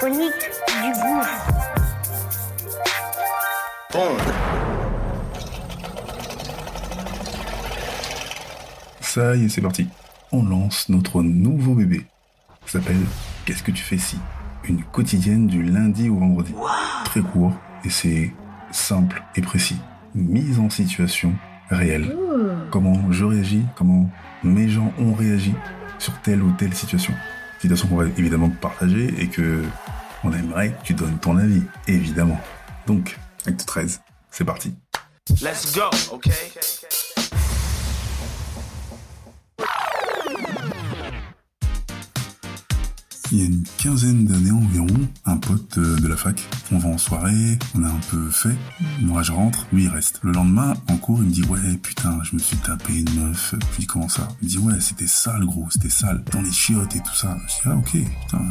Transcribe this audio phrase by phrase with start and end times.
[0.00, 1.28] Du gouffre.
[9.02, 9.88] Ça y est, c'est parti.
[10.32, 12.06] On lance notre nouveau bébé.
[12.64, 12.96] Ça s'appelle
[13.44, 14.16] Qu'est-ce que tu fais si?
[14.64, 16.54] Une quotidienne du lundi au vendredi.
[17.04, 17.52] Très court
[17.84, 18.32] et c'est
[18.70, 19.76] simple et précis.
[20.14, 21.34] Mise en situation
[21.68, 22.16] réelle.
[22.70, 24.08] Comment je réagis, comment
[24.44, 25.52] mes gens ont réagi
[25.98, 27.12] sur telle ou telle situation?
[27.58, 29.62] Situation qu'on va évidemment partager et que
[30.24, 32.40] on aimerait que tu donnes ton avis, évidemment.
[32.86, 34.74] Donc, acte 13, c'est parti.
[35.40, 36.52] Let's go, okay?
[43.32, 44.88] Il y a une quinzaine d'années environ,
[45.24, 46.42] un pote euh, de la fac,
[46.72, 48.56] on va en soirée, on a un peu fait,
[49.00, 50.18] moi je rentre, lui il reste.
[50.22, 53.54] Le lendemain, en cours, il me dit ouais putain, je me suis tapé une meuf,
[53.72, 54.26] puis comment ça?
[54.42, 57.38] Il me dit ouais c'était sale gros, c'était sale, dans les chiottes et tout ça.
[57.46, 58.44] Je dis ah ok, putain,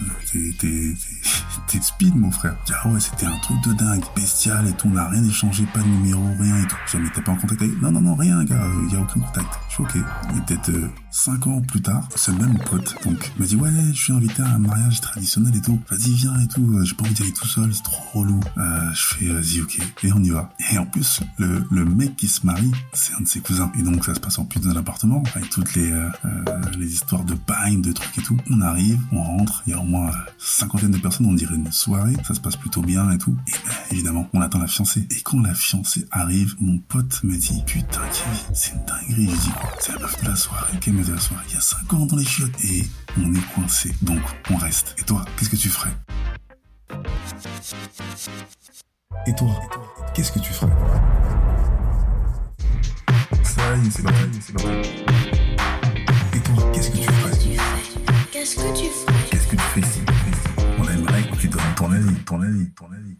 [1.67, 2.55] t'es- speed mon frère.
[2.61, 5.23] Je dis ah ouais c'était un truc de dingue, bestial et tout, on n'a rien
[5.23, 6.75] échangé, pas de numéro, rien et tout.
[6.87, 9.19] Je dis pas en contact avec Non non non rien gars, il y a aucun
[9.19, 9.47] contact.
[9.69, 9.95] Je suis ok.
[9.97, 13.97] Et peut-être euh, cinq ans plus tard, ce même pote donc m'a dit ouais je
[14.03, 15.79] suis invité à un mariage traditionnel et tout.
[15.89, 16.77] Vas-y viens et tout.
[16.77, 18.39] Euh, J'ai pas envie d'y tout seul, c'est trop relou.
[18.57, 20.49] Euh, je fais vas-y ok et on y va.
[20.71, 23.71] Et en plus le, mec qui se marie, c'est un de ses cousins.
[23.77, 26.93] Et donc ça se passe en plus dans l'appartement avec toutes les euh, euh, les
[26.93, 28.37] histoires de bain, de trucs et tout.
[28.49, 31.55] On arrive, on rentre, il y a au moins euh, cinquantaine de personnes, on dirait
[31.55, 32.13] une soirée.
[32.27, 33.35] Ça se passe plutôt bien et tout.
[33.47, 35.07] Et ben, évidemment, on attend la fiancée.
[35.11, 39.29] Et quand la fiancée arrive, mon pote me dit putain Kevin, c'est une dinguerie.
[39.29, 40.77] Je dis C'est la meuf de la soirée.
[40.81, 43.33] Quelle meuf de la soirée Il y a cinq ans dans les chiottes et on
[43.33, 43.93] est coincé.
[44.01, 44.95] Donc on reste.
[44.97, 45.91] Et toi, qu'est-ce que tu ferais?
[49.27, 49.49] Et toi,
[50.13, 50.71] qu'est-ce que tu ferais?
[53.43, 54.69] Ça y est, c'est parti, c'est parti.
[56.33, 57.37] Et toi, qu'est-ce que tu ferais?
[58.31, 59.13] Qu'est-ce que tu ferais?
[59.29, 59.79] Qu'est-ce que tu fais?
[59.81, 60.01] Ici
[60.77, 63.17] On aimerait que tu donnes ton avis, ton avis, ton avis.